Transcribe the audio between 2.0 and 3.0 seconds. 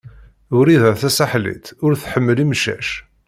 tḥemmel imcac.